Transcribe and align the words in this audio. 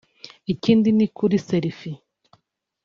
ikindi 0.53 0.89
ni 0.97 1.07
kuri 1.15 1.37
selfie 1.47 1.97